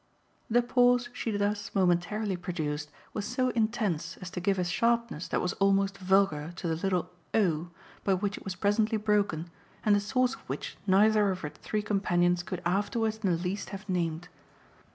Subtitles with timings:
[0.49, 5.41] The pause she thus momentarily produced was so intense as to give a sharpness that
[5.41, 7.69] was almost vulgar to the little "Oh!"
[8.03, 9.51] by which it was presently broken
[9.85, 13.69] and the source of which neither of her three companions could afterwards in the least
[13.69, 14.27] have named.